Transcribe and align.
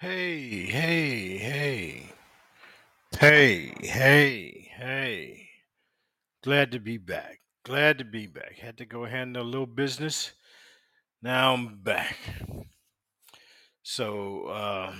Hey, 0.00 0.64
hey, 0.66 1.36
hey, 1.38 2.12
hey, 3.18 3.74
hey, 3.80 4.70
hey. 4.76 5.48
Glad 6.42 6.72
to 6.72 6.80
be 6.80 6.98
back. 6.98 7.40
Glad 7.64 7.98
to 7.98 8.04
be 8.04 8.26
back. 8.26 8.58
Had 8.58 8.78
to 8.78 8.86
go 8.86 9.04
handle 9.06 9.42
a 9.42 9.44
little 9.44 9.66
business. 9.66 10.32
Now 11.22 11.54
I'm 11.54 11.82
back. 11.82 12.18
So, 13.82 14.46
uh, 14.46 14.94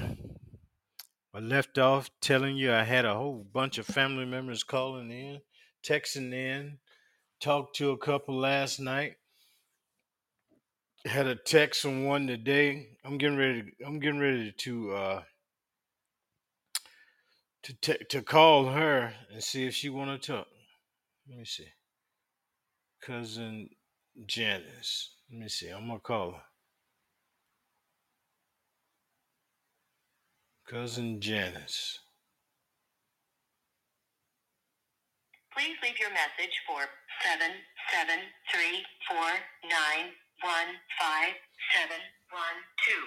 I 1.35 1.41
left 1.41 1.77
off 1.77 2.09
telling 2.21 2.57
you 2.57 2.73
I 2.73 2.85
had 2.85 3.05
a 3.05 3.15
whole 3.17 3.43
bunch 3.43 3.79
of 3.79 3.87
family 3.87 4.25
members 4.25 4.63
calling 4.63 5.11
in, 5.11 5.43
texting 5.83 6.33
in, 6.33 6.79
talked 7.41 7.77
to 7.77 7.93
a 7.93 7.99
couple 7.99 8.37
last 8.39 8.81
night. 8.81 9.17
Had 11.07 11.27
a 11.27 11.35
text 11.35 11.81
from 11.81 12.05
one 12.05 12.27
today. 12.27 12.89
I'm 13.05 13.17
getting 13.17 13.39
ready. 13.39 13.73
I'm 13.87 14.01
getting 14.01 14.21
ready 14.21 14.53
to 14.59 14.93
uh, 14.93 15.23
to 17.63 17.75
te- 17.81 18.05
to 18.11 18.21
call 18.21 18.67
her 18.67 19.15
and 19.33 19.43
see 19.43 19.67
if 19.67 19.75
she 19.75 19.89
want 19.89 20.21
to 20.21 20.33
talk. 20.33 20.47
Let 21.29 21.39
me 21.39 21.45
see. 21.47 21.69
Cousin 23.03 23.71
Janice. 24.27 25.15
Let 25.31 25.41
me 25.41 25.49
see. 25.49 25.69
I'm 25.71 25.87
gonna 25.89 26.01
call 26.01 26.33
her. 26.33 26.43
Cousin 30.69 31.19
Janice. 31.21 31.99
Please 35.57 35.77
leave 35.83 35.99
your 35.99 36.11
message 36.11 36.55
for 36.67 36.83
seven 37.25 37.53
seven 37.91 38.19
three 38.53 38.85
four 39.09 39.31
nine 39.65 40.13
one 40.43 40.77
five 40.99 41.35
seven 41.75 42.01
one 42.31 42.59
two. 42.87 43.03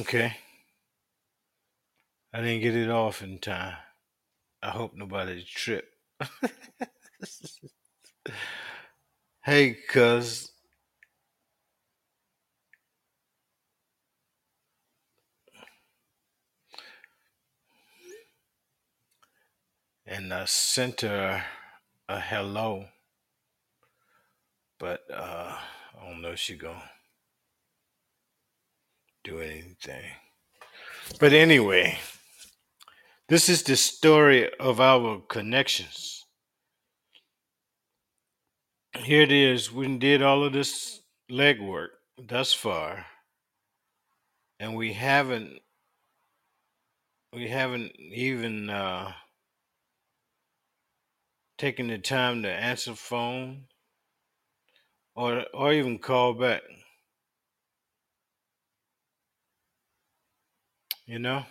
Okay. 0.00 0.36
I 2.32 2.40
didn't 2.40 2.62
get 2.62 2.74
it 2.74 2.90
off 2.90 3.22
in 3.22 3.38
time. 3.38 3.76
I 4.62 4.70
hope 4.70 4.92
nobody 4.94 5.44
tripped. 5.44 5.94
hey, 9.44 9.74
cuz. 9.88 10.50
And 20.06 20.34
I 20.34 20.44
sent 20.46 21.02
her 21.02 21.44
a 22.08 22.20
hello, 22.20 22.86
but 24.84 25.00
uh, 25.10 25.56
I 25.98 26.06
don't 26.06 26.20
know 26.20 26.32
if 26.32 26.38
she 26.38 26.56
gonna 26.56 26.90
do 29.24 29.40
anything. 29.40 30.04
But 31.18 31.32
anyway, 31.32 31.96
this 33.30 33.48
is 33.48 33.62
the 33.62 33.76
story 33.76 34.50
of 34.60 34.82
our 34.82 35.22
connections. 35.26 36.26
Here 38.94 39.22
it 39.22 39.32
is. 39.32 39.72
We 39.72 39.96
did 39.96 40.20
all 40.20 40.44
of 40.44 40.52
this 40.52 41.00
legwork 41.30 41.88
thus 42.18 42.52
far, 42.52 43.06
and 44.60 44.76
we 44.76 44.92
haven't 44.92 45.60
we 47.32 47.48
haven't 47.48 47.92
even 47.98 48.68
uh, 48.68 49.12
taken 51.56 51.86
the 51.86 51.96
time 51.96 52.42
to 52.42 52.50
answer 52.50 52.94
phone 52.94 53.64
or 55.14 55.44
or 55.54 55.72
even 55.72 55.98
call 55.98 56.34
back. 56.34 56.62
You 61.06 61.18
know, 61.18 61.44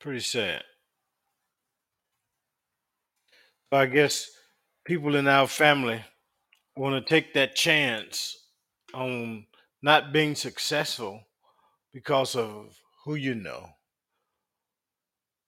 pretty 0.00 0.20
sad. 0.20 0.62
But 3.70 3.80
I 3.80 3.86
guess 3.86 4.30
people 4.84 5.16
in 5.16 5.26
our 5.28 5.46
family 5.48 6.02
want 6.76 7.04
to 7.04 7.08
take 7.08 7.34
that 7.34 7.54
chance 7.56 8.36
on 8.94 9.46
not 9.82 10.12
being 10.12 10.34
successful 10.34 11.22
because 11.92 12.36
of 12.36 12.78
who 13.04 13.16
you 13.16 13.34
know, 13.34 13.68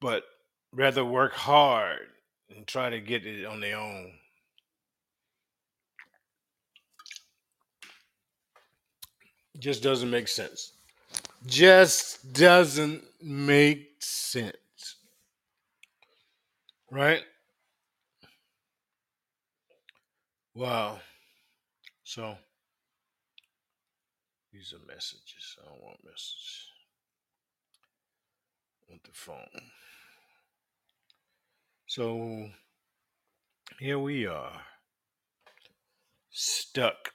but 0.01 0.25
rather 0.73 1.05
work 1.05 1.33
hard 1.33 2.09
and 2.55 2.67
try 2.67 2.91
to 2.91 3.01
get 3.01 3.25
it 3.27 3.45
on 3.45 3.61
their 3.61 3.77
own. 3.77 4.13
Just 9.61 9.83
doesn't 9.83 10.11
make 10.11 10.27
sense. 10.27 10.73
Just 11.47 12.33
doesn't 12.33 13.03
make 13.23 13.93
sense. 14.01 14.57
Right? 16.91 17.23
Wow. 20.55 20.99
So 22.03 22.35
these 24.53 24.73
are 24.73 24.87
messages. 24.87 25.57
I 25.63 25.69
don't 25.69 25.83
want 25.83 25.99
messages. 26.05 26.67
Want 28.89 29.05
the 29.05 29.11
phone. 29.13 29.71
So 31.87 32.49
here 33.79 33.99
we 33.99 34.27
are, 34.27 34.61
stuck. 36.31 37.11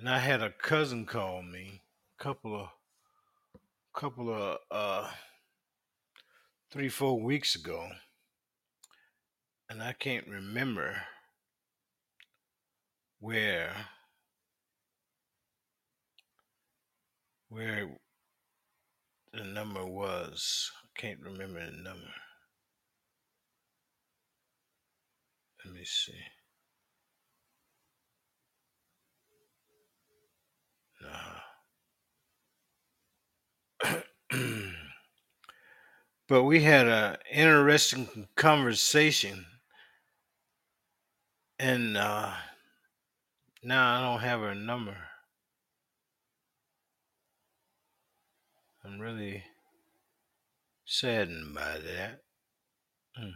And 0.00 0.08
I 0.08 0.18
had 0.20 0.40
a 0.42 0.48
cousin 0.48 1.04
call 1.04 1.42
me 1.42 1.82
a 2.18 2.22
couple 2.22 2.58
of 2.58 2.68
couple 3.94 4.32
of 4.32 4.56
uh 4.70 5.10
three, 6.72 6.88
four 6.88 7.20
weeks 7.20 7.54
ago, 7.54 7.86
and 9.68 9.82
I 9.82 9.92
can't 9.92 10.26
remember 10.26 11.02
where 13.18 13.74
where 17.50 17.90
the 19.34 19.44
number 19.44 19.84
was. 19.84 20.72
I 20.82 20.98
can't 20.98 21.20
remember 21.20 21.60
the 21.60 21.76
number. 21.76 22.14
Let 25.62 25.74
me 25.74 25.84
see. 25.84 26.14
No. 31.02 31.08
But 36.30 36.44
we 36.44 36.62
had 36.62 36.86
an 36.86 37.16
interesting 37.28 38.28
conversation, 38.36 39.44
and 41.58 41.96
uh, 41.96 42.32
now 43.64 43.96
I 43.96 44.00
don't 44.00 44.20
have 44.20 44.38
her 44.38 44.54
number. 44.54 44.96
I'm 48.84 49.00
really 49.00 49.42
saddened 50.84 51.52
by 51.52 51.78
that. 51.78 52.20
Mm. 53.20 53.32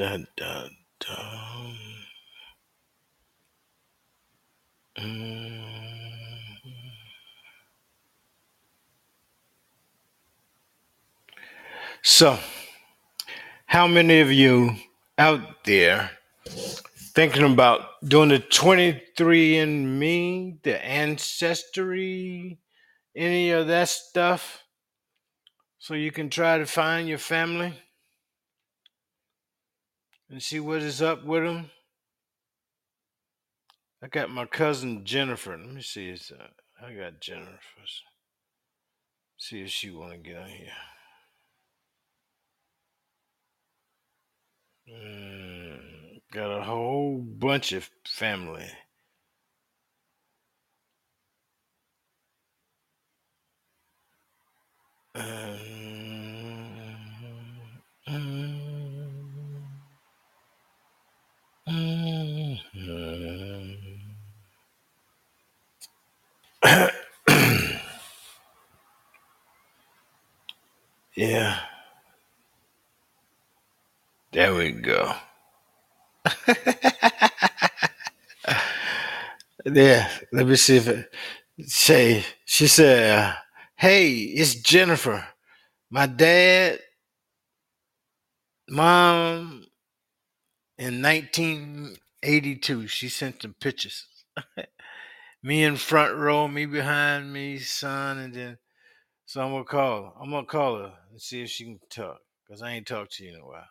Dun, 0.00 0.26
dun. 0.98 1.76
Mm. 4.98 5.60
So, 12.02 12.38
how 13.66 13.86
many 13.86 14.20
of 14.20 14.32
you 14.32 14.74
out 15.20 15.64
there 15.64 16.10
thinking 17.14 17.52
about 17.52 18.00
doing 18.02 18.30
the 18.30 18.38
23andMe, 18.38 20.62
the 20.62 20.82
Ancestry, 20.82 22.58
any 23.14 23.50
of 23.50 23.66
that 23.66 23.90
stuff, 23.90 24.62
so 25.78 25.92
you 25.92 26.10
can 26.10 26.30
try 26.30 26.56
to 26.56 26.64
find 26.64 27.06
your 27.06 27.18
family 27.18 27.78
and 30.30 30.42
see 30.42 30.58
what 30.58 30.80
is 30.80 31.02
up 31.02 31.22
with 31.22 31.44
them? 31.44 31.70
I 34.02 34.08
got 34.08 34.30
my 34.30 34.46
cousin 34.46 35.04
Jennifer. 35.04 35.50
Let 35.50 35.68
me 35.68 35.82
see. 35.82 36.08
It's, 36.08 36.32
uh, 36.32 36.46
I 36.82 36.94
got 36.94 37.20
Jennifer. 37.20 37.58
See 39.36 39.60
if 39.60 39.68
she 39.68 39.90
want 39.90 40.12
to 40.12 40.18
get 40.18 40.38
on 40.38 40.48
here. 40.48 40.72
Mm, 44.92 46.20
got 46.32 46.58
a 46.58 46.62
whole 46.64 47.18
bunch 47.18 47.72
of 47.72 47.90
family. 48.06 48.68
yeah. 71.16 71.60
There 74.32 74.54
we 74.54 74.72
go. 74.72 75.14
Yeah, 79.74 80.10
let 80.32 80.46
me 80.46 80.56
see 80.56 80.76
if 80.78 80.88
it 80.88 81.10
say 81.66 82.24
she 82.44 82.66
said, 82.68 83.36
"Hey, 83.76 84.12
it's 84.14 84.54
Jennifer. 84.56 85.26
My 85.90 86.06
dad, 86.06 86.80
mom 88.68 89.66
in 90.78 91.02
1982. 91.02 92.86
She 92.88 93.08
sent 93.08 93.42
some 93.42 93.54
pictures. 93.60 94.06
me 95.42 95.64
in 95.64 95.76
front 95.76 96.16
row, 96.16 96.48
me 96.48 96.66
behind 96.66 97.32
me, 97.32 97.58
son, 97.58 98.18
and 98.18 98.34
then 98.34 98.58
so 99.26 99.42
I'm 99.42 99.52
gonna 99.52 99.64
call. 99.64 100.04
her. 100.04 100.12
I'm 100.22 100.30
gonna 100.30 100.46
call 100.46 100.78
her 100.78 100.94
and 101.10 101.20
see 101.20 101.42
if 101.42 101.50
she 101.50 101.64
can 101.64 101.80
talk 101.90 102.18
because 102.46 102.62
I 102.62 102.72
ain't 102.72 102.86
talked 102.86 103.12
to 103.14 103.24
you 103.24 103.34
in 103.34 103.40
a 103.40 103.46
while." 103.46 103.68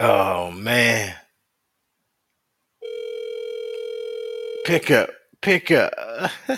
oh 0.00 0.50
man, 0.52 1.14
pick 4.72 4.88
up, 4.88 5.12
pick 5.44 5.68
up. 5.68 5.92
Your 6.48 6.56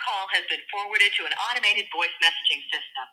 call 0.00 0.24
has 0.32 0.44
been 0.48 0.64
forwarded 0.72 1.12
to 1.20 1.22
an 1.28 1.36
automated 1.36 1.84
voice 1.92 2.16
messaging 2.24 2.64
system. 2.72 3.08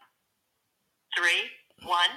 Three 1.11 1.51
one 1.83 2.07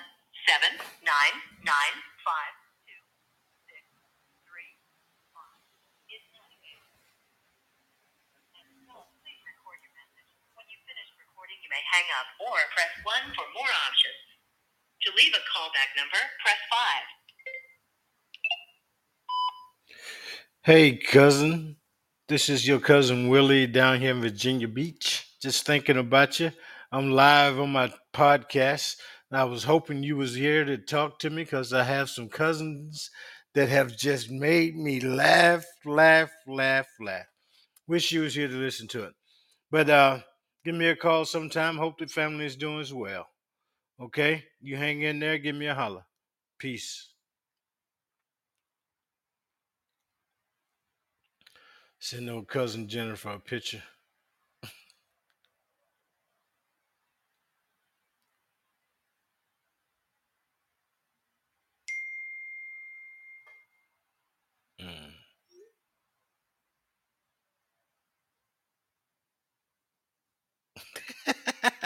seven 0.47 0.79
nine 1.03 1.35
nine 1.67 1.97
five 2.23 2.55
two 2.87 3.03
six 3.67 3.83
three 4.47 4.71
five 5.35 5.63
is 6.15 6.23
not 6.31 6.47
available. 6.47 7.03
At 8.55 8.63
the 8.71 8.79
tone, 8.87 9.11
please 9.27 9.43
record 9.51 9.83
your 9.83 9.95
message. 9.99 10.31
When 10.55 10.71
you 10.71 10.79
finish 10.87 11.11
recording, 11.19 11.59
you 11.59 11.75
may 11.75 11.83
hang 11.91 12.07
up 12.23 12.39
or 12.39 12.55
press 12.79 12.95
one 13.03 13.35
for 13.35 13.51
more 13.51 13.73
options. 13.91 14.23
To 15.11 15.15
leave 15.19 15.35
a 15.35 15.43
callback 15.43 15.91
number, 15.99 16.23
press 16.47 16.63
five. 16.71 17.07
Hey, 20.69 20.99
cousin. 20.99 21.77
This 22.29 22.51
is 22.51 22.69
your 22.69 22.79
cousin 22.79 23.31
Willie 23.31 23.67
down 23.67 24.03
here 24.03 24.11
in 24.11 24.21
Virginia 24.21 24.69
Beach. 24.69 25.27
Just 25.41 25.65
thinking 25.65 25.97
about 25.97 26.39
you. 26.41 26.53
I'm 26.93 27.11
live 27.11 27.59
on 27.59 27.73
my 27.73 27.91
podcast. 28.13 28.97
And 29.31 29.41
I 29.41 29.45
was 29.45 29.65
hoping 29.65 30.03
you 30.03 30.19
was 30.19 30.35
here 30.35 30.67
to 30.67 30.77
talk 30.77 31.21
to 31.21 31.31
me 31.31 31.45
because 31.45 31.73
I 31.73 31.85
have 31.85 32.11
some 32.11 32.29
cousins 32.29 33.11
that 33.55 33.71
have 33.71 33.97
just 33.97 34.31
made 34.31 34.77
me 34.77 35.01
laugh, 35.01 35.65
laugh, 35.87 36.33
laugh, 36.47 36.89
laugh. 37.01 37.25
Wish 37.87 38.13
you 38.13 38.21
was 38.21 38.35
here 38.35 38.49
to 38.49 38.55
listen 38.55 38.89
to 38.89 39.05
it. 39.05 39.15
But 39.71 39.89
uh, 39.89 40.19
give 40.67 40.75
me 40.75 40.89
a 40.89 40.97
call 40.97 41.25
sometime. 41.25 41.79
Hope 41.79 41.97
the 41.97 42.09
family 42.09 42.45
is 42.45 42.57
doing 42.57 42.81
as 42.81 42.93
well. 42.93 43.27
Okay? 43.99 44.45
You 44.61 44.77
hang 44.77 45.01
in 45.01 45.19
there. 45.19 45.39
Give 45.39 45.57
me 45.57 45.69
a 45.69 45.75
holler. 45.75 46.05
Peace. 46.59 47.09
Send 52.01 52.29
old 52.29 52.49
cousin 52.49 52.89
Jennifer 52.89 53.29
a 53.35 53.39
picture. 53.39 53.85
Mm. 64.81 65.15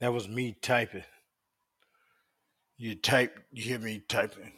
that 0.00 0.12
was 0.12 0.28
me 0.28 0.56
typing. 0.60 1.04
You 2.78 2.94
type, 2.94 3.38
you 3.52 3.62
hear 3.62 3.78
me 3.78 4.02
typing. 4.08 4.52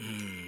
Mm. 0.00 0.46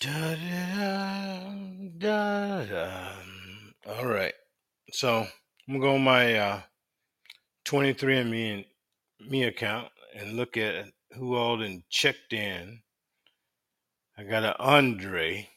Da-da-da-da. 0.00 1.16
All 3.88 4.06
right. 4.06 4.34
So 4.90 5.18
I'm 5.68 5.74
gonna 5.74 5.78
go 5.78 5.94
on 5.94 6.02
my 6.02 6.34
uh, 6.34 6.60
23andMe 7.66 8.54
and 8.54 9.30
me 9.30 9.44
account 9.44 9.92
and 10.12 10.36
look 10.36 10.56
at 10.56 10.86
who 11.12 11.36
all 11.36 11.58
done 11.58 11.84
checked 11.88 12.32
in. 12.32 12.80
I 14.18 14.24
got 14.24 14.42
an 14.42 14.54
Andre. 14.58 15.50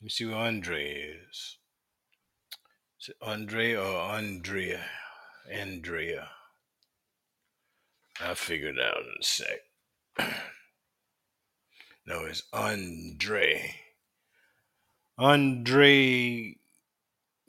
Let 0.00 0.02
me 0.02 0.08
see 0.08 0.24
who 0.24 0.32
Andre 0.32 0.90
is. 0.90 1.58
Is 2.98 3.08
it 3.10 3.16
Andre 3.20 3.74
or 3.74 4.00
Andrea? 4.10 4.80
Andrea. 5.50 6.30
I'll 8.22 8.36
figure 8.36 8.68
it 8.68 8.80
out 8.80 9.02
in 9.02 9.14
a 9.20 9.22
sec. 9.22 9.60
no, 12.06 12.24
it's 12.24 12.42
Andre. 12.54 13.74
Andre 15.18 16.56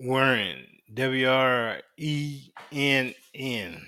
Wrenn. 0.02 0.68
W 0.94 1.30
R 1.30 1.82
E 1.98 2.50
N 2.72 3.14
N. 3.34 3.88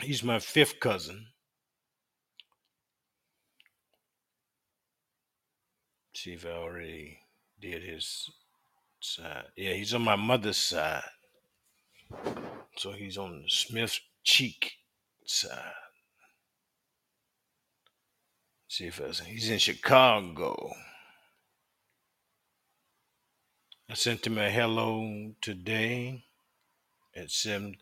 He's 0.00 0.22
my 0.22 0.38
fifth 0.38 0.80
cousin. 0.80 1.28
See 6.14 6.34
if 6.34 6.44
I 6.44 6.50
already 6.50 7.20
did 7.60 7.82
his 7.82 8.30
side. 9.00 9.44
Yeah, 9.56 9.72
he's 9.72 9.94
on 9.94 10.02
my 10.02 10.16
mother's 10.16 10.58
side. 10.58 11.02
So 12.76 12.92
he's 12.92 13.16
on 13.16 13.42
the 13.42 13.48
Smith 13.48 13.98
Cheek 14.24 14.72
side. 15.24 15.72
See 18.68 18.86
if 18.86 19.00
I, 19.00 19.24
he's 19.24 19.50
in 19.50 19.58
Chicago. 19.58 20.72
I 23.92 23.94
sent 23.94 24.26
him 24.26 24.38
a 24.38 24.48
hello 24.48 25.34
today 25.42 26.24
seven. 27.26 27.76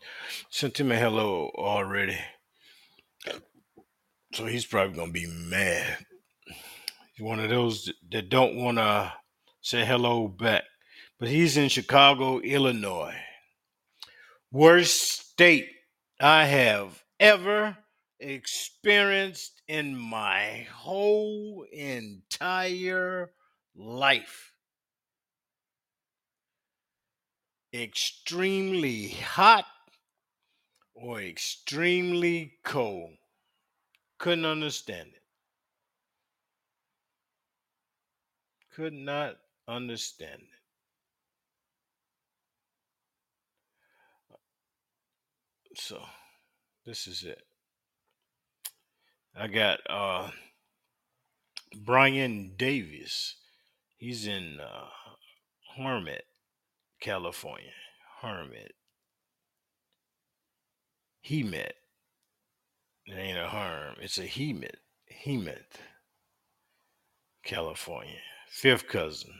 Sent 0.49 0.77
him 0.77 0.91
a 0.91 0.97
hello 0.97 1.49
already. 1.55 2.17
So 4.33 4.45
he's 4.45 4.65
probably 4.65 4.97
gonna 4.97 5.13
be 5.13 5.25
mad. 5.25 6.05
He's 7.13 7.23
one 7.23 7.39
of 7.39 7.49
those 7.49 7.85
that 7.85 7.95
that 8.11 8.29
don't 8.29 8.57
wanna 8.57 9.13
say 9.61 9.85
hello 9.85 10.27
back. 10.27 10.65
But 11.17 11.29
he's 11.29 11.55
in 11.55 11.69
Chicago, 11.69 12.39
Illinois. 12.39 13.15
Worst 14.51 15.29
state 15.29 15.69
I 16.19 16.43
have 16.43 17.05
ever 17.21 17.77
experienced 18.19 19.61
in 19.65 19.97
my 19.97 20.67
whole 20.73 21.65
entire 21.71 23.31
life. 23.73 24.50
Extremely 27.73 29.07
hot 29.09 29.65
or 30.93 31.21
extremely 31.21 32.53
cold. 32.63 33.11
Couldn't 34.17 34.45
understand 34.45 35.09
it. 35.15 35.21
Could 38.75 38.93
not 38.93 39.37
understand 39.67 40.41
it. 40.41 40.47
So 45.75 46.01
this 46.85 47.07
is 47.07 47.23
it. 47.23 47.41
I 49.35 49.47
got 49.47 49.79
uh 49.89 50.29
Brian 51.85 52.53
Davis. 52.57 53.35
He's 53.97 54.27
in 54.27 54.59
uh 54.59 54.89
Hermit, 55.77 56.25
California. 57.01 57.73
Hermit. 58.21 58.73
Hemet. 61.25 61.73
It 63.05 63.13
ain't 63.17 63.37
a 63.39 63.47
harm. 63.47 63.95
It's 63.99 64.19
a 64.19 64.23
he 64.23 64.53
met. 64.53 64.77
Hemet. 65.25 65.65
California. 67.43 68.19
Fifth 68.49 68.87
cousin. 68.87 69.33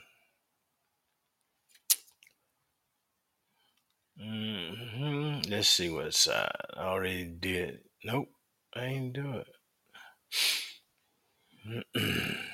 hmm 4.19 5.39
Let's 5.49 5.69
see 5.69 5.89
what 5.89 6.13
side. 6.13 6.51
I 6.75 6.83
already 6.83 7.25
did. 7.25 7.79
Nope. 8.03 8.29
I 8.75 8.85
ain't 8.85 9.13
do 9.13 9.43
it. 11.65 11.85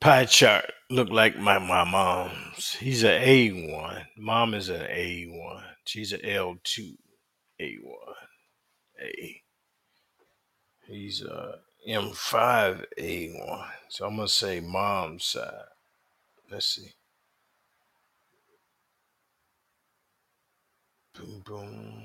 Pie 0.00 0.24
chart 0.24 0.72
look 0.88 1.10
like 1.10 1.36
my, 1.38 1.58
my 1.58 1.84
mom's. 1.84 2.74
He's 2.80 3.02
an 3.02 3.20
A1. 3.22 4.06
Mom 4.16 4.54
is 4.54 4.70
an 4.70 4.80
A1. 4.80 5.62
She's 5.84 6.12
an 6.14 6.20
L2. 6.20 6.96
A1. 7.60 8.14
A. 9.02 9.42
He's 10.86 11.22
a 11.22 11.56
M5 11.86 12.84
A1. 12.98 13.66
So 13.90 14.06
I'm 14.06 14.16
going 14.16 14.26
to 14.26 14.32
say 14.32 14.60
mom's 14.60 15.24
side. 15.24 15.52
Let's 16.50 16.76
see. 16.76 16.92
Boom, 21.14 21.42
boom. 21.44 22.02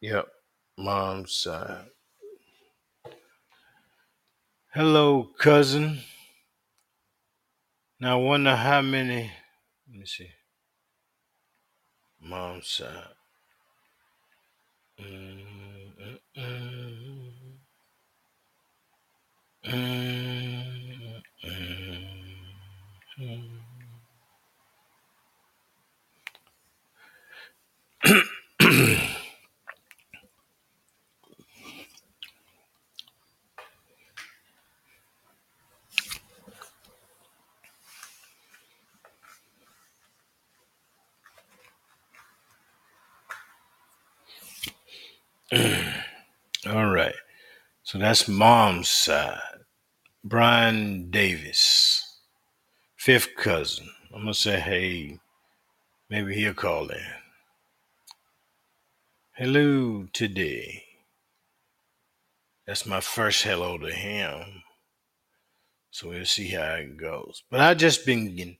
Yep. 0.00 0.26
Mom's 0.78 1.32
side. 1.32 1.86
Hello, 4.72 5.28
cousin. 5.38 6.00
Now, 8.00 8.18
I 8.18 8.22
wonder 8.22 8.56
how 8.56 8.80
many. 8.80 9.30
Let 9.88 9.98
me 9.98 10.06
see. 10.06 10.30
Mom's 12.20 12.68
side. 12.68 13.14
Mm, 14.98 16.18
mm, 23.18 23.51
All 46.66 46.86
right. 46.86 47.14
So 47.82 47.98
that's 47.98 48.26
mom's 48.26 48.88
side. 48.88 49.38
Brian 50.24 51.10
Davis, 51.10 52.20
fifth 52.96 53.36
cousin. 53.36 53.90
I'm 54.14 54.22
gonna 54.22 54.32
say, 54.32 54.58
hey, 54.60 55.18
maybe 56.08 56.34
he'll 56.34 56.54
call 56.54 56.88
in. 56.88 57.04
Hello 59.32 60.06
today. 60.14 60.84
That's 62.66 62.86
my 62.86 63.00
first 63.00 63.42
hello 63.42 63.76
to 63.76 63.92
him. 63.92 64.62
So 65.90 66.08
we'll 66.08 66.24
see 66.24 66.48
how 66.48 66.76
it 66.76 66.96
goes. 66.96 67.42
But 67.50 67.60
I've 67.60 67.76
just 67.76 68.06
been 68.06 68.34
getting, 68.34 68.56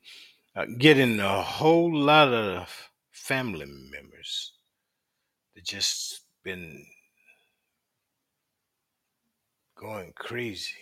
uh, 0.54 0.66
getting 0.76 1.20
a 1.20 1.40
whole 1.40 1.94
lot 1.94 2.28
of 2.28 2.90
family 3.12 3.64
members 3.64 4.52
that 5.54 5.64
just 5.64 6.21
been 6.42 6.84
going 9.76 10.12
crazy. 10.16 10.74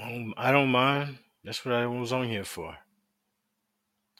Um, 0.00 0.34
I 0.36 0.50
don't 0.52 0.70
mind. 0.70 1.18
That's 1.44 1.64
what 1.64 1.74
I 1.74 1.86
was 1.86 2.12
on 2.12 2.28
here 2.28 2.44
for. 2.44 2.76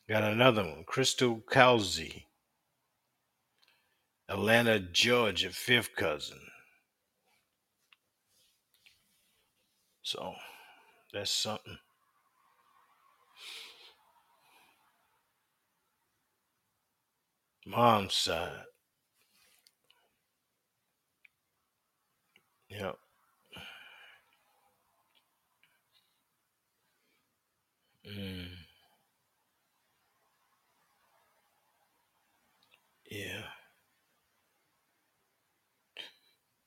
Got 0.09 0.25
another 0.25 0.65
one, 0.65 0.85
Crystal 0.85 1.41
Calzi, 1.51 2.25
Atlanta, 4.29 4.81
Georgia, 4.81 5.51
fifth 5.51 5.95
cousin. 5.95 6.41
So 10.03 10.35
that's 11.13 11.31
something. 11.31 11.79
Mom's 17.65 18.15
side. 18.15 18.65
Yep. 22.71 22.97
Mm, 28.07 28.47
yeah. 33.11 33.45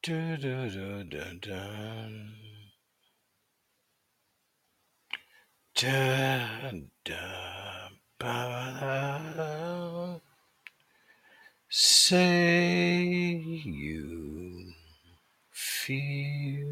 Du, 0.04 0.38
du, 0.38 0.70
du, 0.70 1.04
du, 1.06 1.40
dun. 1.42 2.34
Da, 5.76 6.72
da, 7.06 7.90
ba, 8.20 9.34
da. 9.38 10.20
Say 11.70 13.42
you 13.66 14.53
feel 15.86 16.66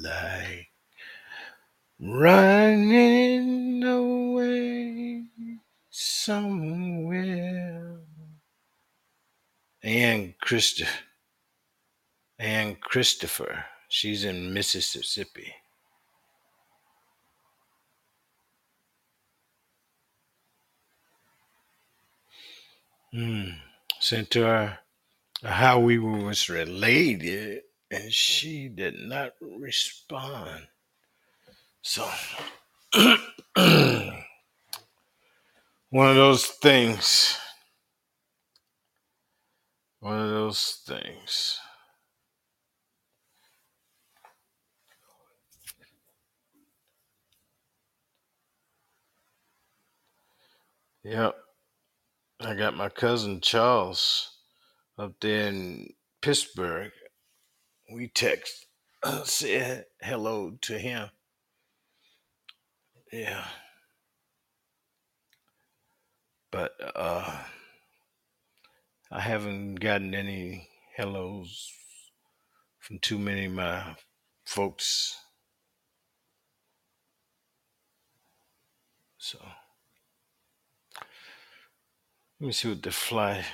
like 0.00 0.70
running 2.00 3.84
away. 3.84 5.24
somewhere. 5.90 7.98
And 9.82 10.34
Christopher. 10.40 10.90
And 12.38 12.80
Christopher. 12.80 13.64
She's 13.88 14.24
in 14.24 14.52
Mississippi. 14.52 15.52
Hmm. 23.12 23.50
Sent 24.00 24.30
to 24.30 24.42
her 24.42 24.78
how 25.42 25.78
we 25.78 25.98
was 25.98 26.48
related, 26.48 27.62
and 27.90 28.12
she 28.12 28.68
did 28.68 28.94
not 28.98 29.32
respond. 29.40 30.66
So, 31.82 32.08
one 32.94 33.16
of 36.08 36.16
those 36.16 36.46
things. 36.46 37.38
One 40.00 40.20
of 40.20 40.30
those 40.30 40.82
things. 40.86 41.58
Yep. 51.04 51.34
I 52.40 52.54
got 52.54 52.76
my 52.76 52.88
cousin 52.88 53.40
Charles 53.40 54.38
up 54.98 55.12
there 55.20 55.48
in 55.48 55.88
Pittsburgh. 56.20 56.90
We 57.92 58.08
text, 58.08 58.66
said 59.24 59.86
hello 60.02 60.58
to 60.62 60.78
him. 60.78 61.10
Yeah. 63.12 63.44
But 66.50 66.72
uh 66.94 67.38
I 69.10 69.20
haven't 69.20 69.76
gotten 69.76 70.14
any 70.14 70.68
hellos 70.96 71.70
from 72.80 72.98
too 72.98 73.18
many 73.18 73.44
of 73.46 73.52
my 73.52 73.94
folks. 74.44 75.16
So 79.18 79.38
let 82.40 82.46
me 82.46 82.52
see 82.52 82.68
what 82.70 82.82
the 82.82 82.90
fly 82.90 83.44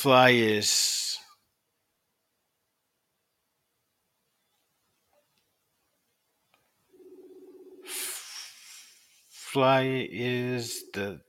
fly 0.00 0.30
is. 0.30 1.18
Fly 9.28 10.08
is 10.10 10.84
the 10.94 11.20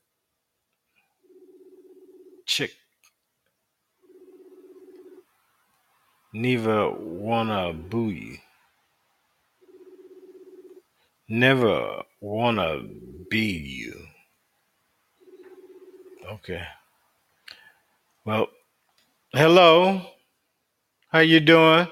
chick. 2.45 2.71
Never 6.31 6.91
wanna 6.91 7.73
boo. 7.73 8.37
Never 11.27 12.03
wanna 12.21 12.83
be 13.29 13.47
you. 13.81 14.07
Okay. 16.25 16.63
Well, 18.23 18.47
hello. 19.33 20.01
How 21.09 21.19
you 21.19 21.39
doing? 21.39 21.87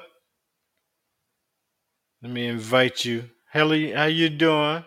Let 2.22 2.32
me 2.32 2.48
invite 2.48 3.04
you. 3.06 3.30
Hello, 3.52 3.76
how 3.94 4.06
you 4.06 4.30
doing? 4.30 4.84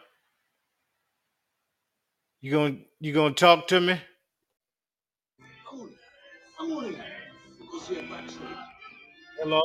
You 2.41 2.53
gonna 2.53 2.77
you 3.01 3.12
gonna 3.12 3.35
talk 3.35 3.69
to 3.69 3.81
me? 3.81 4.01
Hello. 9.38 9.62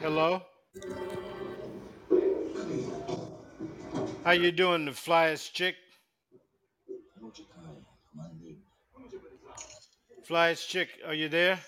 Hello. 0.00 0.42
How 4.24 4.32
you 4.32 4.50
doing, 4.52 4.86
the 4.86 4.90
flyest 4.90 5.52
chick? 5.52 5.76
Flyest 10.28 10.68
chick, 10.68 10.88
are 11.06 11.12
you 11.12 11.28
there? 11.28 11.56
Hey, 11.56 11.60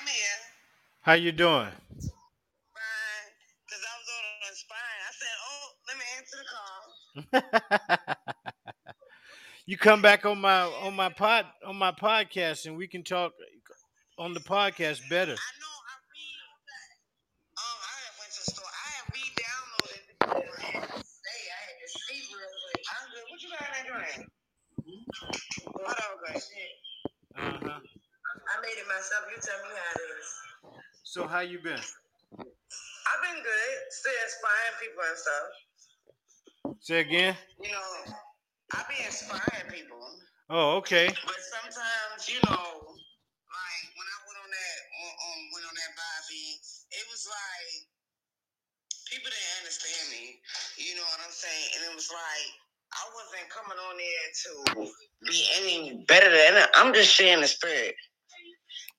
I'm 0.00 0.06
here. 0.08 0.40
How 1.02 1.12
you 1.12 1.30
doing? 1.30 1.68
Fine. 1.68 2.10
Because 3.64 3.82
I 3.86 3.94
was 3.96 4.08
on 4.18 4.24
a 4.50 4.54
spine. 4.56 5.00
I 5.06 5.12
said, 5.20 5.36
oh, 5.46 5.66
let 5.86 5.96
me 5.98 6.04
answer 6.18 6.38
the 6.42 6.46
call. 6.50 8.32
you 9.66 9.76
come 9.78 10.02
back 10.02 10.26
on 10.26 10.40
my 10.40 10.62
on 10.62 10.96
my 10.96 11.10
pod 11.10 11.46
on 11.64 11.76
my 11.76 11.92
podcast 11.92 12.66
and 12.66 12.76
we 12.76 12.88
can 12.88 13.04
talk 13.04 13.32
on 14.18 14.34
the 14.34 14.40
podcast 14.40 15.08
better. 15.08 15.32
I 15.32 15.52
know 15.60 15.76
I 15.78 15.94
read. 16.10 16.42
Um, 17.56 17.78
I 17.86 18.02
went 18.18 18.32
to 18.32 18.40
the 18.44 18.50
store. 18.50 18.66
I 18.66 18.88
had 18.98 19.06
re-downloaded 19.14 20.04
the 20.10 20.26
Hey, 20.26 21.42
I 21.46 21.58
had 21.70 21.78
to 21.78 21.88
sleep 21.88 22.34
real 22.34 22.50
quick. 22.66 22.82
I'm 22.90 23.06
good. 23.14 23.24
What 23.30 23.38
you 23.42 23.48
got 23.50 23.62
in 23.62 23.72
that 23.78 23.86
drink? 24.16 24.28
Hold 25.70 25.86
on, 25.86 26.32
guys. 26.32 26.50
Uh-huh. 27.38 27.80
I 27.80 28.54
made 28.60 28.76
it 28.76 28.88
myself. 28.88 29.24
You 29.30 29.38
tell 29.40 29.60
me 29.64 29.72
how 29.72 29.92
it 29.96 30.10
is. 30.20 30.28
So 31.02 31.26
how 31.26 31.40
you 31.40 31.58
been? 31.60 31.78
I've 31.78 33.22
been 33.24 33.40
good. 33.42 33.74
Still 33.90 34.18
inspiring 34.24 34.76
people 34.80 35.02
and 35.04 35.18
stuff. 35.18 35.46
Say 36.80 37.00
again? 37.00 37.36
You 37.60 37.70
know, 37.72 37.90
I 38.72 38.84
be 38.88 38.96
inspiring 39.04 39.68
people. 39.70 40.00
Oh, 40.50 40.76
okay. 40.82 41.08
But 41.08 41.40
sometimes, 41.40 42.28
you 42.28 42.40
know, 42.48 42.66
like 42.92 43.84
when 43.96 44.08
I 44.08 44.18
went 44.28 44.38
on 44.40 44.50
that 44.50 44.78
on, 45.00 45.12
on 45.12 45.36
went 45.54 45.64
on 45.68 45.74
that 45.76 45.92
Bobby, 45.96 46.60
it 46.92 47.04
was 47.08 47.22
like 47.28 47.72
people 49.08 49.28
didn't 49.30 49.56
understand 49.64 50.04
me. 50.12 50.40
You 50.80 50.96
know 50.96 51.06
what 51.06 51.20
I'm 51.24 51.32
saying? 51.32 51.68
And 51.76 51.80
it 51.88 51.94
was 51.96 52.08
like 52.10 52.50
I 52.92 53.04
wasn't 53.16 53.48
coming 53.48 53.78
on 53.80 53.94
there 53.96 54.28
to 54.44 54.92
be 55.24 55.40
any 55.60 56.04
better 56.06 56.28
than 56.30 56.66
I'm 56.74 56.92
just 56.92 57.10
sharing 57.10 57.40
the 57.40 57.48
spirit. 57.48 57.94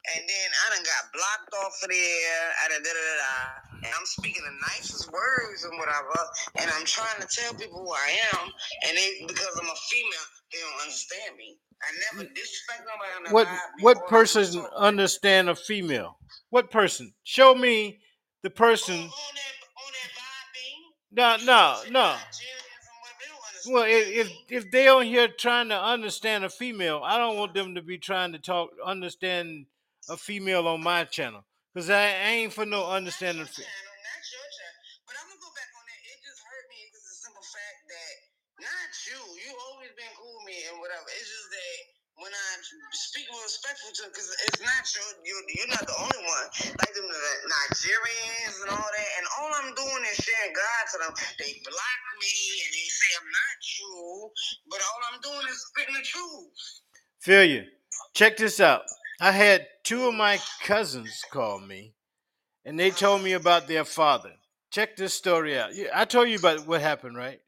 And 0.03 0.19
then 0.27 0.49
I 0.51 0.75
done 0.75 0.84
got 0.84 1.03
blocked 1.13 1.53
off 1.63 1.79
of 1.84 1.89
there. 1.89 2.43
I 2.60 2.67
done 2.73 2.84
da 2.84 2.91
da 2.91 3.03
da 3.06 3.15
da. 3.23 3.88
And 3.88 3.91
I'm 3.95 4.06
speaking 4.06 4.43
the 4.43 4.58
nicest 4.73 5.12
words 5.12 5.63
and 5.63 5.77
whatever. 5.79 6.17
And 6.60 6.71
I'm 6.71 6.86
trying 6.86 7.21
to 7.21 7.27
tell 7.27 7.53
people 7.53 7.79
who 7.86 7.91
I 7.91 8.17
am. 8.34 8.51
And 8.89 8.97
they 8.97 9.23
because 9.27 9.53
I'm 9.62 9.69
a 9.69 9.79
female, 9.88 10.27
they 10.51 10.60
don't 10.60 10.82
understand 10.82 11.38
me. 11.38 11.56
I 11.79 11.89
never 12.12 12.29
disrespect 12.34 12.84
nobody 12.84 13.12
on 13.15 13.23
that 13.23 13.32
What 13.32 13.47
what 13.79 14.08
person 14.08 14.65
understand 14.75 15.49
a 15.49 15.56
female? 15.56 16.17
What 16.49 16.71
person? 16.71 17.13
Show 17.23 17.56
me 17.56 17.99
the 18.41 18.49
person. 18.49 18.95
on 18.95 19.08
that 19.08 19.53
on 19.77 19.91
that. 19.93 21.38
No, 21.45 21.45
no, 21.45 21.91
no. 21.91 22.17
Well, 23.67 23.86
if 23.88 24.30
if, 24.49 24.71
they 24.71 24.88
on 24.88 25.06
here 25.06 25.28
trying 25.28 25.69
to 25.69 25.80
understand 25.80 26.43
a 26.43 26.49
female, 26.49 27.02
I 27.04 27.17
don't 27.17 27.38
want 27.38 27.54
them 27.54 27.76
to 27.76 27.82
be 27.82 27.97
trying 27.97 28.34
to 28.34 28.39
talk 28.39 28.71
understand 28.84 29.67
a 30.10 30.17
female 30.17 30.67
on 30.67 30.84
my 30.84 31.06
channel, 31.06 31.45
cause 31.73 31.89
I, 31.89 32.12
ain't 32.36 32.54
for 32.54 32.65
no 32.65 32.86
understanding. 32.88 33.43
Not 33.43 33.56
your 33.56 33.65
channel, 33.65 33.95
not 34.04 34.23
your 34.36 34.47
channel. 34.52 34.80
But 35.08 35.15
I'm 35.15 35.28
gonna 35.32 35.39
go 35.39 35.52
back 35.56 35.71
on 35.80 35.84
that. 35.88 36.02
It 36.04 36.17
just 36.19 36.41
hurt 36.43 36.65
me 36.67 36.80
because 36.91 37.06
the 37.08 37.15
simple 37.23 37.45
fact 37.47 37.78
that 37.88 38.13
not 38.63 38.91
you. 39.10 39.19
You 39.43 39.52
always 39.71 39.91
been 39.97 40.13
cool 40.15 40.38
with 40.43 40.47
me 40.47 40.58
and 40.69 40.78
whatever. 40.80 41.08
It's 41.19 41.33
when 42.23 42.31
I 42.31 42.51
speak 42.95 43.27
with 43.27 43.43
respectful 43.43 43.91
to, 43.91 44.07
because 44.07 44.31
it's 44.47 44.63
not 44.63 44.83
your, 44.95 45.07
you're, 45.27 45.43
you're 45.59 45.73
not 45.75 45.83
the 45.83 45.97
only 45.99 46.23
one. 46.23 46.47
Like 46.79 46.95
them 46.95 47.03
the 47.03 47.25
Nigerians 47.51 48.63
and 48.63 48.71
all 48.71 48.88
that. 48.88 49.09
And 49.19 49.25
all 49.43 49.51
I'm 49.59 49.75
doing 49.75 50.03
is 50.07 50.23
sharing 50.23 50.55
God 50.55 50.83
to 50.88 50.97
them. 51.03 51.13
They 51.36 51.59
block 51.67 51.99
me 52.23 52.36
and 52.63 52.71
they 52.71 52.88
say 52.88 53.09
I'm 53.19 53.27
not 53.27 53.55
true. 53.59 54.31
But 54.71 54.79
all 54.79 55.01
I'm 55.12 55.19
doing 55.19 55.51
is 55.51 55.59
spitting 55.67 55.95
the 55.99 56.07
truth. 56.07 56.63
Feel 57.19 57.43
you. 57.43 57.63
Check 58.15 58.38
this 58.38 58.63
out. 58.63 58.83
I 59.19 59.31
had 59.31 59.67
two 59.83 60.07
of 60.07 60.15
my 60.15 60.39
cousins 60.63 61.23
call 61.29 61.59
me, 61.59 61.93
and 62.65 62.79
they 62.79 62.89
told 62.89 63.21
me 63.21 63.33
about 63.33 63.67
their 63.67 63.86
father. 63.86 64.31
Check 64.71 64.95
this 64.95 65.13
story 65.13 65.57
out. 65.57 65.71
I 65.93 66.05
told 66.05 66.29
you 66.29 66.38
about 66.38 66.67
what 66.67 66.81
happened, 66.81 67.15
right? 67.15 67.39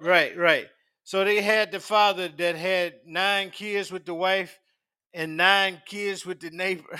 Right. 0.00 0.08
Right, 0.08 0.36
right. 0.36 0.66
So 1.04 1.24
they 1.24 1.42
had 1.42 1.72
the 1.72 1.80
father 1.80 2.28
that 2.28 2.56
had 2.56 2.94
nine 3.06 3.50
kids 3.50 3.90
with 3.90 4.04
the 4.06 4.14
wife 4.14 4.58
and 5.14 5.36
nine 5.36 5.82
kids 5.86 6.24
with 6.26 6.40
the 6.40 6.50
neighbor. 6.50 6.98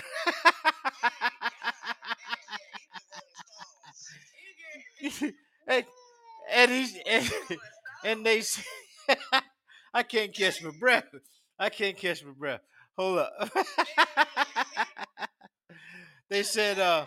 and, 5.69 5.85
and 6.53 6.71
he's 6.71 6.97
and, 7.07 7.31
and 8.05 8.27
they 8.27 8.39
s- 8.41 8.65
I 9.95 10.03
can't 10.03 10.35
catch 10.35 10.63
my 10.63 10.71
breath. 10.79 11.07
I 11.59 11.69
can't 11.71 11.97
catch 11.97 12.25
my 12.25 12.33
breath. 12.33 12.61
Hold 12.97 13.19
up. 13.21 13.53
they 16.29 16.43
said 16.43 16.79
uh, 16.79 17.07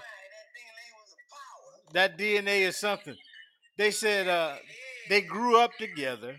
that 1.93 2.17
DNA 2.17 2.63
is 2.63 2.77
something. 2.77 3.15
They 3.77 3.91
said 3.91 4.27
uh, 4.27 4.55
they 5.09 5.21
grew 5.21 5.59
up 5.59 5.71
together 5.79 6.37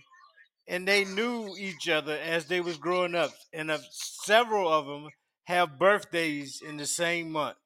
and 0.69 0.87
they 0.87 1.05
knew 1.05 1.55
each 1.59 1.89
other 1.89 2.17
as 2.17 2.47
they 2.47 2.61
was 2.61 2.77
growing 2.79 3.15
up, 3.15 3.33
and 3.53 3.71
uh, 3.71 3.79
several 3.91 4.73
of 4.73 4.87
them 4.87 5.09
have 5.45 5.79
birthdays 5.79 6.61
in 6.67 6.77
the 6.77 6.87
same 6.87 7.31
month. 7.31 7.57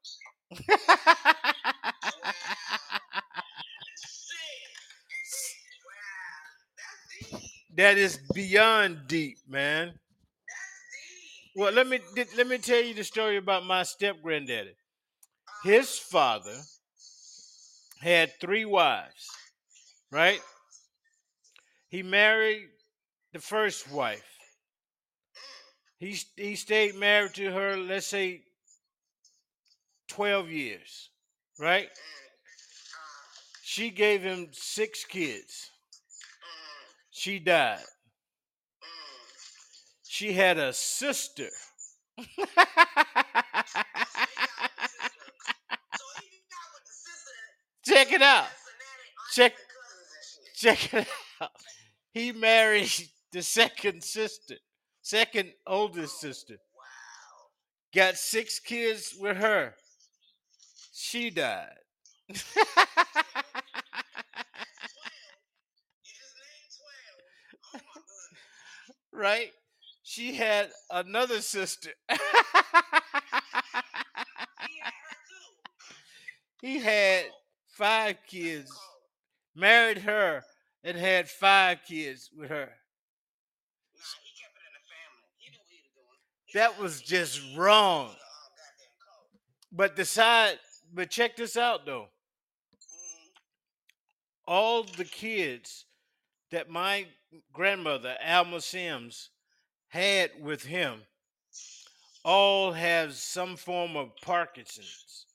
That 7.76 7.98
is 7.98 8.18
beyond 8.34 9.06
deep, 9.08 9.38
man. 9.48 9.98
Well, 11.56 11.72
let 11.72 11.86
me 11.86 12.00
let 12.36 12.46
me 12.46 12.58
tell 12.58 12.80
you 12.82 12.94
the 12.94 13.04
story 13.04 13.36
about 13.36 13.64
my 13.64 13.82
step 13.82 14.16
granddaddy. 14.22 14.74
His 15.64 15.98
father 15.98 16.56
had 18.00 18.32
three 18.40 18.64
wives, 18.64 19.28
right? 20.10 20.40
He 21.88 22.02
married 22.02 22.68
the 23.32 23.38
first 23.38 23.90
wife. 23.90 24.24
He 25.98 26.16
he 26.36 26.56
stayed 26.56 26.94
married 26.94 27.34
to 27.34 27.50
her, 27.52 27.76
let's 27.76 28.06
say, 28.06 28.42
twelve 30.08 30.48
years, 30.50 31.10
right? 31.58 31.88
She 33.62 33.90
gave 33.90 34.22
him 34.22 34.48
six 34.52 35.04
kids. 35.04 35.70
She 37.10 37.38
died. 37.38 37.84
She 40.02 40.32
had 40.32 40.58
a 40.58 40.72
sister. 40.72 41.48
Check 47.84 48.12
it 48.12 48.22
out. 48.22 48.46
Check-. 49.32 49.54
Check 50.54 50.94
it 50.94 51.08
out. 51.40 51.50
He 52.12 52.32
married 52.32 52.90
the 53.32 53.42
second 53.42 54.02
sister, 54.02 54.56
second 55.02 55.52
oldest 55.66 56.16
oh, 56.18 56.26
sister. 56.28 56.56
Got 57.94 58.16
six 58.16 58.60
kids 58.60 59.14
with 59.18 59.36
her. 59.36 59.74
She 60.92 61.30
died. 61.30 61.74
You 62.28 62.34
just 62.34 62.56
named 66.36 66.70
12. 67.72 67.82
Oh 67.84 68.00
right? 69.12 69.50
She 70.04 70.34
had 70.34 70.70
another 70.90 71.40
sister. 71.40 71.90
He 72.08 72.16
had 74.78 74.92
her 74.92 75.16
too. 75.28 75.48
he 76.66 76.78
had 76.78 77.24
oh, 77.30 77.34
five 77.68 78.16
kids, 78.28 78.70
married 79.54 79.98
her, 79.98 80.42
and 80.84 80.96
had 80.96 81.28
five 81.28 81.78
kids 81.86 82.30
with 82.36 82.50
her. 82.50 82.68
Nah, 83.96 84.16
he 84.24 84.30
kept 84.40 84.56
it 84.56 84.64
in 84.66 84.74
the 84.74 84.84
family. 84.88 85.24
He 85.38 85.50
knew 85.50 85.58
what 85.58 85.68
he 85.68 85.78
was 85.78 85.90
doing. 85.94 86.20
That 86.54 86.78
was 86.78 87.00
just 87.00 87.40
wrong. 87.56 88.10
But 89.72 89.96
decide, 89.96 90.58
but 90.92 91.10
check 91.10 91.36
this 91.36 91.56
out 91.56 91.86
though. 91.86 92.08
All 94.46 94.82
the 94.82 95.04
kids 95.04 95.84
that 96.50 96.68
my 96.68 97.06
grandmother, 97.52 98.16
Alma 98.26 98.60
Sims, 98.60 99.30
had 99.88 100.30
with 100.40 100.64
him 100.64 101.02
all 102.24 102.72
have 102.72 103.14
some 103.14 103.56
form 103.56 103.96
of 103.96 104.10
Parkinson's, 104.22 105.26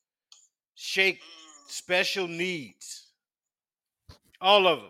shake, 0.75 1.21
special 1.67 2.28
needs. 2.28 3.08
All 4.41 4.67
of 4.67 4.80
them. 4.80 4.89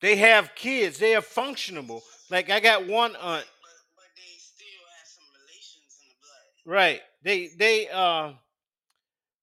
They 0.00 0.16
have 0.16 0.54
kids. 0.54 0.98
They 0.98 1.16
are 1.16 1.22
functional. 1.22 2.02
Like 2.30 2.50
I 2.50 2.60
got 2.60 2.86
one 2.86 3.16
aunt. 3.16 3.46
But 3.46 3.70
but 3.96 4.04
they 4.14 4.38
still 4.38 4.84
have 4.98 5.08
some 5.08 5.24
relations 5.32 5.98
in 6.02 6.08
the 6.10 6.18
blood. 6.20 6.46
Right. 6.66 7.00
They 7.22 7.48
they 7.56 7.88
uh 7.88 8.32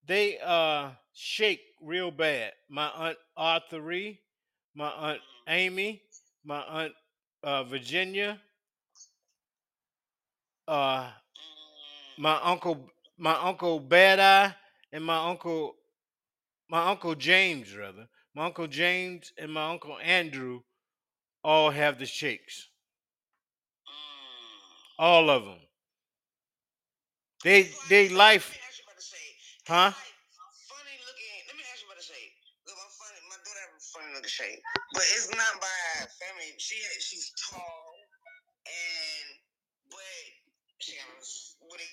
they 0.08 0.40
uh 0.40 0.92
shake 1.14 1.62
real 1.82 2.12
bad. 2.12 2.54
My 2.70 2.90
aunt 2.90 3.18
Arthur, 3.38 3.82
my 4.76 4.90
aunt 4.90 5.22
Amy, 5.48 6.04
my 6.44 6.62
aunt 6.64 6.94
uh 7.44 7.64
Virginia, 7.64 8.40
uh 10.68 11.12
Mm. 12.18 12.24
my 12.24 12.40
uncle 12.42 12.90
my 13.18 13.34
uncle 13.36 13.80
Bad 13.80 14.20
Eye 14.20 14.56
and 14.92 15.04
my 15.04 15.18
uncle 15.30 15.76
my 16.70 16.90
uncle 16.90 17.16
James 17.16 17.76
rather. 17.76 18.08
My 18.36 18.46
uncle 18.46 18.68
James 18.68 19.32
and 19.38 19.54
my 19.54 19.70
uncle 19.72 19.98
Andrew 20.00 20.62
all 21.44 21.72
have 21.72 22.00
the 22.00 22.06
shakes. 22.06 22.70
Mm. 23.88 25.00
All 25.00 25.30
of 25.30 25.46
them. 25.46 25.60
They 27.44 27.70
they 27.90 28.10
life, 28.10 28.56
huh? 29.68 29.92
funny 29.92 30.96
looking. 31.06 31.40
Shape. 34.30 34.62
But 34.94 35.04
it's 35.14 35.30
not 35.36 35.54
by 35.62 36.08
family. 36.20 36.56
She 36.58 36.76
she's 37.02 37.32
tall 37.52 37.96
and 38.66 39.28
but 39.92 40.24
she 40.80 40.96
got 40.98 41.10
a 41.12 41.20
s- 41.22 41.58
what 41.62 41.80
it 41.82 41.92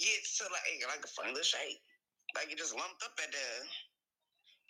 gets 0.00 0.38
to 0.38 0.44
like 0.50 0.64
like 0.88 1.04
a 1.04 1.10
funny 1.12 1.30
little 1.36 1.44
shape, 1.46 1.80
like 2.36 2.50
it 2.52 2.58
just 2.58 2.74
lumped 2.76 3.02
up 3.04 3.14
at 3.22 3.30
the. 3.32 3.48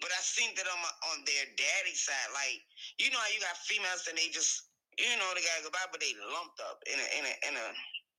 But 0.01 0.11
I 0.17 0.21
seen 0.25 0.53
that 0.57 0.67
on 0.69 0.81
my, 0.81 0.93
on 1.13 1.19
their 1.29 1.47
daddy 1.57 1.95
side, 1.97 2.31
like 2.35 2.61
you 2.99 3.11
know 3.13 3.21
how 3.21 3.31
you 3.33 3.41
got 3.41 3.57
females 3.65 4.07
and 4.11 4.19
they 4.19 4.29
just 4.33 4.69
you 4.99 5.09
know 5.19 5.29
they 5.37 5.45
gotta 5.45 5.65
go 5.65 5.73
by, 5.73 5.87
but 5.93 6.01
they 6.01 6.13
lumped 6.35 6.61
up 6.61 6.83
in 6.91 6.99
a 6.99 7.07
in 7.21 7.25
a 7.27 7.35
in 7.51 7.55
a. 7.57 7.67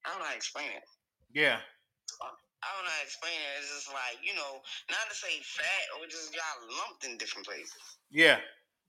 I 0.05 0.09
don't 0.09 0.19
know 0.19 0.25
how 0.25 0.31
to 0.31 0.37
explain 0.37 0.69
it. 0.73 0.83
Yeah. 1.33 1.59
I 1.61 2.67
don't 2.77 2.85
know 2.85 2.93
how 2.93 3.01
to 3.01 3.07
explain 3.07 3.33
it. 3.33 3.59
It's 3.61 3.73
just 3.73 3.89
like, 3.89 4.21
you 4.21 4.33
know, 4.35 4.61
not 4.89 5.09
to 5.09 5.15
say 5.15 5.41
fat 5.41 5.85
or 5.97 6.05
just 6.05 6.33
got 6.33 6.61
lumped 6.77 7.05
in 7.05 7.17
different 7.17 7.47
places. 7.47 7.73
Yeah. 8.09 8.37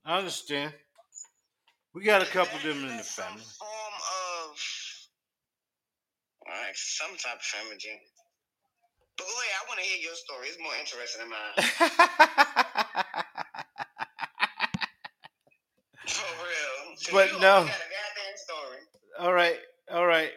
I 0.04 0.18
understand. 0.18 0.74
We 1.94 2.02
got 2.04 2.22
a 2.22 2.26
couple 2.26 2.56
of 2.56 2.62
them 2.64 2.88
in 2.88 2.96
the 2.96 3.04
family. 3.04 3.44
Form 3.60 3.96
of 4.48 4.58
right, 6.48 6.74
some 6.74 7.16
type 7.16 7.36
of 7.36 7.42
family. 7.42 7.76
But 9.16 9.26
go 9.26 9.32
ahead, 9.32 9.54
I 9.60 9.68
want 9.68 9.78
to 9.80 9.86
hear 9.86 9.98
your 9.98 10.14
story. 10.14 10.48
It's 10.48 10.58
more 10.58 10.74
interesting 10.80 11.20
than 11.22 11.30
mine. 11.30 11.54
For 16.08 16.32
real. 16.42 16.96
But 17.12 17.32
no. 17.34 17.40
got 17.40 17.62
a 17.62 17.88
goddamn 17.92 18.36
story. 18.36 18.78
all 19.20 19.32
right, 19.32 19.58
all 19.92 20.06
right. 20.06 20.32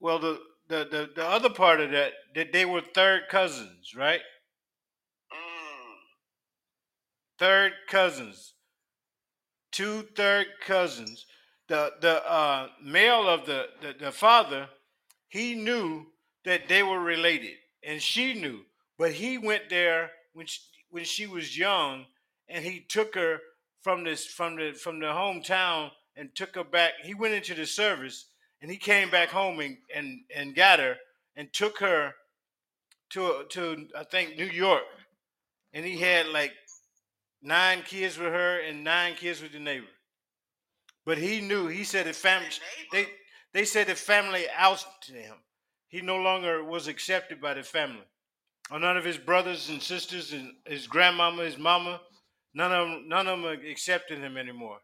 Well, 0.00 0.18
the, 0.18 0.40
the 0.68 0.86
the 0.90 1.10
the 1.16 1.26
other 1.26 1.50
part 1.50 1.80
of 1.80 1.90
that, 1.90 2.12
that 2.34 2.52
they 2.52 2.64
were 2.64 2.80
third 2.80 3.22
cousins, 3.28 3.94
right? 3.96 4.20
Mm. 5.32 5.94
Third 7.38 7.72
cousins, 7.88 8.54
two 9.72 10.02
third 10.14 10.46
cousins. 10.64 11.26
The 11.68 11.92
the 12.00 12.30
uh, 12.30 12.68
male 12.82 13.28
of 13.28 13.46
the, 13.46 13.66
the 13.82 13.94
the 13.98 14.12
father, 14.12 14.68
he 15.28 15.54
knew 15.54 16.06
that 16.44 16.68
they 16.68 16.82
were 16.82 17.00
related, 17.00 17.56
and 17.82 18.00
she 18.00 18.34
knew, 18.34 18.60
but 18.98 19.12
he 19.12 19.36
went 19.36 19.68
there 19.68 20.12
when 20.32 20.46
she, 20.46 20.60
when 20.90 21.04
she 21.04 21.26
was 21.26 21.58
young, 21.58 22.06
and 22.48 22.64
he 22.64 22.80
took 22.88 23.14
her 23.14 23.38
from 23.82 24.04
this 24.04 24.26
from 24.26 24.56
the 24.56 24.72
from 24.72 25.00
the 25.00 25.06
hometown 25.06 25.90
and 26.16 26.34
took 26.34 26.54
her 26.54 26.64
back. 26.64 26.92
He 27.02 27.14
went 27.14 27.34
into 27.34 27.54
the 27.54 27.66
service 27.66 28.26
and 28.60 28.70
he 28.70 28.76
came 28.76 29.10
back 29.10 29.28
home 29.28 29.60
and 29.60 29.76
and, 29.94 30.20
and 30.34 30.54
got 30.54 30.78
her 30.78 30.96
and 31.36 31.52
took 31.52 31.78
her 31.78 32.12
to 33.10 33.44
to 33.50 33.86
I 33.96 34.04
think 34.04 34.36
New 34.36 34.46
York, 34.46 34.82
and 35.72 35.84
he 35.84 35.98
had 35.98 36.26
like 36.28 36.52
nine 37.42 37.82
kids 37.82 38.18
with 38.18 38.32
her 38.32 38.60
and 38.60 38.84
nine 38.84 39.14
kids 39.14 39.40
with 39.40 39.52
the 39.52 39.58
neighbor. 39.58 39.86
But 41.06 41.18
he 41.18 41.40
knew. 41.40 41.68
He 41.68 41.84
said 41.84 42.06
the 42.06 42.12
family. 42.12 42.48
They 42.92 43.06
they 43.52 43.64
said 43.64 43.86
the 43.86 43.94
family 43.94 44.44
ousted 44.56 45.14
him. 45.14 45.36
He 45.88 46.02
no 46.02 46.16
longer 46.16 46.62
was 46.62 46.86
accepted 46.86 47.40
by 47.40 47.54
the 47.54 47.62
family. 47.62 48.04
Or 48.70 48.78
none 48.78 48.98
of 48.98 49.04
his 49.04 49.16
brothers 49.16 49.70
and 49.70 49.82
sisters 49.82 50.32
and 50.34 50.52
his 50.66 50.86
grandmama, 50.86 51.44
his 51.44 51.56
mama, 51.56 52.02
none 52.52 52.70
of 52.72 52.86
them, 52.86 53.08
none 53.08 53.26
of 53.26 53.40
them 53.40 53.58
accepted 53.70 54.18
him 54.18 54.36
anymore. 54.36 54.78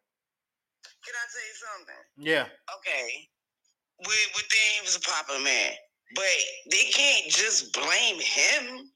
Can 1.05 1.15
I 1.15 1.27
tell 1.31 1.43
you 1.47 1.55
something? 1.77 2.27
Yeah, 2.33 2.47
okay, 2.79 3.29
with 4.00 4.28
with 4.35 4.48
them, 4.48 4.68
he 4.78 4.80
was 4.83 4.96
a 4.96 5.00
popular 5.00 5.40
man, 5.40 5.72
but 6.14 6.37
they 6.70 6.85
can't 6.92 7.30
just 7.30 7.72
blame 7.72 8.18
him. 8.20 8.90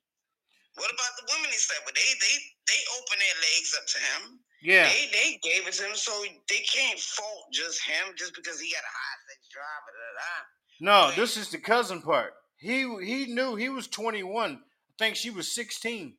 What 0.76 0.90
about 0.94 1.12
the 1.18 1.26
women 1.34 1.50
he 1.50 1.56
slept 1.58 1.82
with? 1.87 1.94
They 1.94 2.11
they 2.20 2.37
they 2.66 2.80
opened 2.98 3.20
their 3.20 3.38
legs 3.42 3.74
up 3.78 3.87
to 3.87 3.98
him. 3.98 4.40
yeah, 4.62 4.84
They 4.88 5.06
they 5.12 5.28
gave 5.42 5.66
it 5.66 5.74
to 5.74 5.84
him, 5.87 5.94
so 5.96 6.12
they 6.48 6.61
can't 6.61 6.98
fault 6.98 7.46
just 7.52 7.82
him 7.84 8.14
just 8.16 8.34
because 8.34 8.61
he 8.61 8.70
got 8.72 8.82
a 8.82 8.94
high 8.94 9.18
sex 9.28 9.48
drive. 9.50 9.82
Da, 9.87 9.92
da, 9.98 10.12
da. 10.18 11.11
no. 11.11 11.20
This 11.20 11.37
is 11.37 11.50
the 11.50 11.58
cousin 11.58 12.02
part. 12.02 12.34
He 12.58 12.82
he 13.04 13.26
knew 13.26 13.54
he 13.56 13.68
was 13.68 13.87
21. 13.88 14.52
I 14.54 14.58
think 14.98 15.16
she 15.16 15.30
was 15.30 15.54
16. 15.54 16.14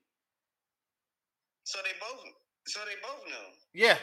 So 1.64 1.80
they 1.84 1.92
both. 2.00 2.24
So 2.66 2.80
they 2.86 2.96
both 3.02 3.30
know. 3.30 3.48
Yeah. 3.74 3.98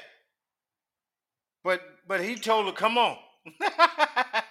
But 1.64 1.80
but 2.06 2.20
he 2.22 2.36
told 2.36 2.66
her, 2.66 2.72
"Come 2.72 2.96
on." 2.98 3.16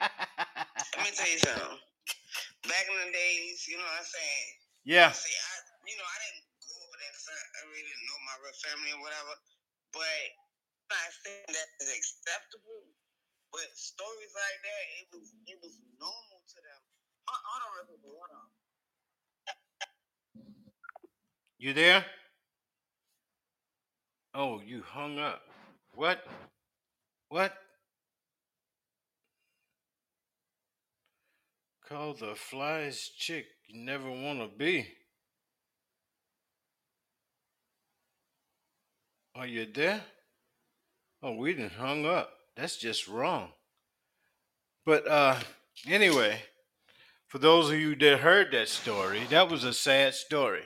Let 0.95 1.03
me 1.03 1.11
tell 1.11 1.27
you 1.27 1.39
something. 1.43 1.79
Back 2.71 2.85
in 2.87 2.97
the 3.07 3.11
days, 3.11 3.67
you 3.67 3.77
know 3.77 3.85
what 3.85 3.99
I'm 3.99 4.07
saying. 4.07 4.49
yeah. 4.87 5.11
See, 5.11 5.35
I, 5.35 5.53
you 5.85 5.95
know, 5.99 6.07
I 6.07 6.17
didn't 6.23 6.45
go 6.63 6.71
over 6.79 6.97
there 6.97 7.11
because 7.13 7.29
I, 7.29 7.39
I 7.39 7.61
really 7.69 7.83
didn't 7.85 8.07
know 8.07 8.19
my 8.25 8.37
real 8.41 8.57
family 8.63 8.91
or 8.95 9.01
whatever. 9.03 9.33
But 9.93 10.23
I'm 10.87 10.97
not 10.97 11.11
saying 11.21 11.51
that 11.51 11.69
is 11.83 11.91
acceptable. 11.91 12.87
But 13.51 13.67
stories 13.75 14.33
like 14.35 14.59
that, 14.63 14.83
it 15.03 15.07
was 15.15 15.27
it 15.47 15.57
was 15.63 15.75
normal 15.99 16.39
to 16.43 16.57
them. 16.63 16.81
Hold, 17.27 17.63
on, 17.63 17.99
hold 18.03 18.31
on. 18.35 18.47
You 21.59 21.73
there? 21.73 22.05
Oh, 24.35 24.61
you 24.65 24.83
hung 24.83 25.19
up. 25.19 25.41
What? 25.95 26.23
What? 27.29 27.53
Call 31.87 32.15
the 32.15 32.33
flyest 32.33 33.15
chick 33.15 33.45
you 33.67 33.85
never 33.85 34.09
want 34.09 34.39
to 34.39 34.47
be. 34.47 34.87
Are 39.35 39.45
you 39.45 39.67
there? 39.71 40.01
Oh, 41.21 41.35
we 41.35 41.53
didn't 41.53 41.73
hung 41.73 42.07
up. 42.07 42.31
That's 42.57 42.77
just 42.77 43.07
wrong. 43.07 43.49
But 44.83 45.07
uh 45.07 45.39
anyway, 45.87 46.39
for 47.27 47.37
those 47.37 47.69
of 47.69 47.79
you 47.79 47.95
that 47.97 48.19
heard 48.19 48.51
that 48.53 48.69
story, 48.69 49.21
that 49.29 49.49
was 49.51 49.63
a 49.63 49.73
sad 49.73 50.15
story. 50.15 50.63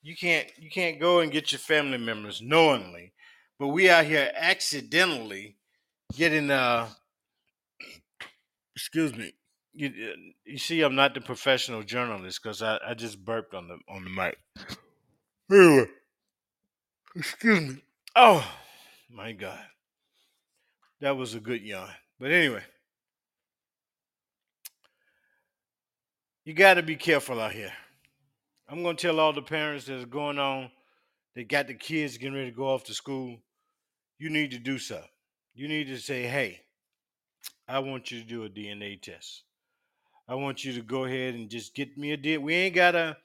You 0.00 0.14
can't 0.14 0.48
you 0.56 0.70
can't 0.70 1.00
go 1.00 1.20
and 1.20 1.32
get 1.32 1.50
your 1.50 1.58
family 1.58 1.98
members 1.98 2.40
knowingly, 2.40 3.14
but 3.58 3.68
we 3.68 3.90
out 3.90 4.04
here 4.04 4.30
accidentally 4.36 5.56
getting 6.14 6.52
uh 6.52 6.88
excuse 8.76 9.16
me. 9.16 9.32
You, 9.76 9.88
uh, 9.88 10.16
you 10.44 10.58
see, 10.58 10.82
I'm 10.82 10.94
not 10.94 11.14
the 11.14 11.20
professional 11.20 11.82
journalist 11.82 12.40
because 12.42 12.62
I, 12.62 12.78
I 12.86 12.94
just 12.94 13.24
burped 13.24 13.54
on 13.54 13.66
the 13.68 13.78
on 13.88 14.04
the 14.04 14.10
mic. 14.10 14.38
Anyway, 15.50 15.86
excuse 17.16 17.60
me. 17.60 17.82
Oh 18.14 18.46
my 19.10 19.32
God, 19.32 19.58
that 21.00 21.16
was 21.16 21.34
a 21.34 21.40
good 21.40 21.60
yawn. 21.60 21.90
But 22.20 22.30
anyway, 22.30 22.62
you 26.44 26.54
got 26.54 26.74
to 26.74 26.82
be 26.82 26.96
careful 26.96 27.40
out 27.40 27.52
here. 27.52 27.72
I'm 28.68 28.82
going 28.82 28.96
to 28.96 29.06
tell 29.06 29.20
all 29.20 29.32
the 29.32 29.42
parents 29.42 29.86
that's 29.86 30.04
going 30.04 30.38
on, 30.38 30.70
they 31.34 31.44
got 31.44 31.66
the 31.66 31.74
kids 31.74 32.16
getting 32.16 32.34
ready 32.34 32.50
to 32.50 32.56
go 32.56 32.68
off 32.68 32.84
to 32.84 32.94
school. 32.94 33.38
You 34.18 34.30
need 34.30 34.52
to 34.52 34.58
do 34.58 34.78
something. 34.78 35.08
You 35.54 35.68
need 35.68 35.88
to 35.88 35.98
say, 35.98 36.22
hey, 36.22 36.60
I 37.68 37.80
want 37.80 38.10
you 38.10 38.20
to 38.20 38.26
do 38.26 38.44
a 38.44 38.48
DNA 38.48 39.00
test. 39.00 39.42
I 40.28 40.34
want 40.34 40.64
you 40.64 40.72
to 40.74 40.82
go 40.82 41.04
ahead 41.04 41.34
and 41.34 41.50
just 41.50 41.74
get 41.74 41.98
me 41.98 42.12
a 42.12 42.16
deal. 42.16 42.40
We 42.40 42.54
ain't 42.54 42.74
gotta, 42.74 43.16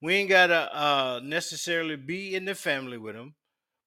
we 0.00 0.14
ain't 0.14 0.30
gotta 0.30 0.74
uh, 0.74 1.20
necessarily 1.22 1.96
be 1.96 2.34
in 2.34 2.44
the 2.44 2.54
family 2.54 2.98
with 2.98 3.14
them, 3.14 3.34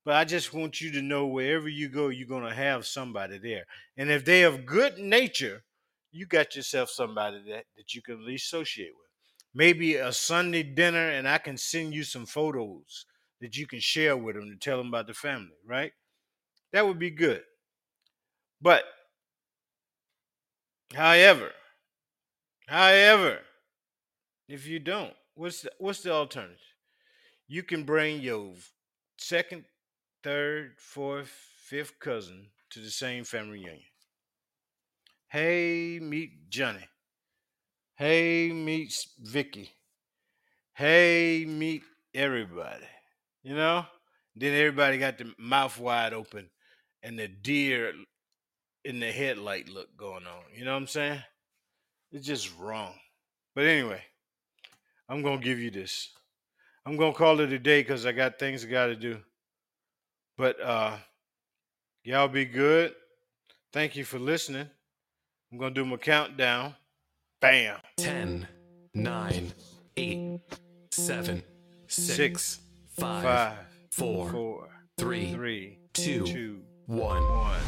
but 0.05 0.15
I 0.15 0.25
just 0.25 0.53
want 0.53 0.79
you 0.79 0.91
to 0.91 1.01
know 1.01 1.25
wherever 1.25 1.67
you 1.67 1.89
go, 1.89 2.09
you're 2.09 2.27
gonna 2.27 2.53
have 2.53 2.85
somebody 2.85 3.37
there. 3.37 3.65
And 3.97 4.09
if 4.11 4.23
they 4.23 4.41
have 4.41 4.65
good 4.65 4.97
nature, 4.99 5.63
you 6.11 6.25
got 6.25 6.55
yourself 6.55 6.89
somebody 6.89 7.41
that 7.49 7.65
that 7.77 7.93
you 7.93 8.01
can 8.01 8.15
at 8.15 8.21
least 8.21 8.45
associate 8.47 8.91
with. 8.97 9.09
Maybe 9.53 9.95
a 9.95 10.11
Sunday 10.13 10.63
dinner, 10.63 11.09
and 11.09 11.27
I 11.27 11.37
can 11.39 11.57
send 11.57 11.93
you 11.93 12.03
some 12.03 12.25
photos 12.25 13.05
that 13.41 13.57
you 13.57 13.65
can 13.67 13.79
share 13.79 14.15
with 14.15 14.35
them 14.35 14.49
to 14.49 14.57
tell 14.57 14.77
them 14.77 14.87
about 14.87 15.07
the 15.07 15.13
family. 15.13 15.57
Right? 15.65 15.91
That 16.71 16.85
would 16.87 16.99
be 16.99 17.09
good. 17.09 17.41
But, 18.61 18.83
however, 20.93 21.51
However, 22.69 23.39
if 24.47 24.67
you 24.67 24.77
don't, 24.77 25.13
what's 25.33 25.63
the, 25.63 25.71
what's 25.79 26.01
the 26.01 26.11
alternative? 26.11 26.59
You 27.47 27.63
can 27.63 27.81
bring 27.81 28.21
your 28.21 28.53
second, 29.17 29.65
third, 30.23 30.73
fourth, 30.77 31.31
fifth 31.65 31.99
cousin 31.99 32.49
to 32.69 32.79
the 32.79 32.91
same 32.91 33.23
family 33.23 33.53
reunion. 33.53 33.79
Hey, 35.29 35.97
meet 35.99 36.51
Johnny. 36.51 36.87
Hey, 37.95 38.51
meet 38.51 38.93
Vicky. 39.19 39.71
Hey, 40.73 41.45
meet 41.47 41.81
everybody. 42.13 42.85
You 43.41 43.55
know? 43.55 43.87
Then 44.35 44.53
everybody 44.53 44.99
got 44.99 45.17
the 45.17 45.33
mouth 45.39 45.79
wide 45.79 46.13
open 46.13 46.51
and 47.01 47.17
the 47.17 47.27
deer 47.29 47.93
in 48.85 48.99
the 48.99 49.11
headlight 49.11 49.69
look 49.69 49.97
going 49.97 50.27
on. 50.27 50.43
You 50.55 50.65
know 50.65 50.73
what 50.73 50.81
I'm 50.81 50.87
saying? 50.87 51.23
It's 52.11 52.25
just 52.25 52.57
wrong. 52.57 52.93
But 53.55 53.65
anyway, 53.65 54.01
I'm 55.07 55.21
gonna 55.21 55.41
give 55.41 55.59
you 55.59 55.71
this. 55.71 56.09
I'm 56.85 56.97
gonna 56.97 57.13
call 57.13 57.39
it 57.39 57.51
a 57.51 57.59
day 57.59 57.81
because 57.81 58.05
I 58.05 58.11
got 58.11 58.39
things 58.39 58.63
I 58.63 58.67
gotta 58.67 58.95
do. 58.95 59.19
But 60.37 60.59
uh 60.61 60.97
y'all 62.03 62.27
be 62.27 62.45
good. 62.45 62.93
Thank 63.71 63.95
you 63.95 64.05
for 64.05 64.17
listening. 64.17 64.67
I'm 65.51 65.57
gonna 65.57 65.73
do 65.73 65.85
my 65.85 65.97
countdown. 65.97 66.75
Bam. 67.41 67.77
10, 67.97 68.47
9, 68.93 69.53
8, 69.95 70.39
7, 70.91 71.43
6, 71.87 72.15
Six, 72.15 72.59
5, 72.97 73.23
Five, 73.23 73.57
4, 73.91 74.29
four, 74.29 74.69
3, 74.97 75.33
three, 75.33 75.79
two, 75.93 76.25
two, 76.25 76.61
1. 76.87 76.99
one. 77.33 77.59